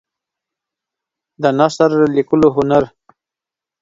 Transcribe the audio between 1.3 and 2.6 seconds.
د نثر لیکلو